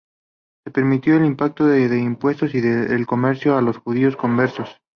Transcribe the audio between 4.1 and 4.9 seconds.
conversos.